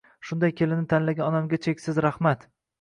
[0.29, 2.53] Shunday kelinni tanlagan onamga cheksiz rahmat!